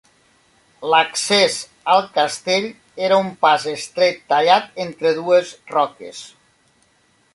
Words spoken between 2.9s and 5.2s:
era un pas estret tallat entre